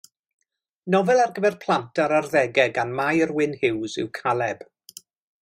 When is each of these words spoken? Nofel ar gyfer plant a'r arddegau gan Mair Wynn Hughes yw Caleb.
Nofel 0.95 1.19
ar 1.25 1.33
gyfer 1.35 1.57
plant 1.65 2.01
a'r 2.05 2.15
arddegau 2.21 2.73
gan 2.79 2.95
Mair 3.01 3.35
Wynn 3.37 3.55
Hughes 3.61 4.01
yw 4.05 4.11
Caleb. 4.23 4.67